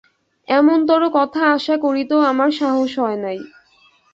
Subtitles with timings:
[0.47, 3.39] এমনতরো কথা আশা করিতেও আমার সাহস হয় নাই।